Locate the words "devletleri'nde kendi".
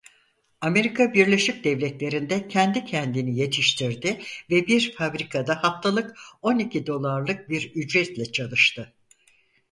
1.63-2.85